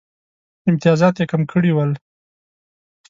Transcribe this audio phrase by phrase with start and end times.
[0.69, 1.91] امتیازات یې کم کړي ول.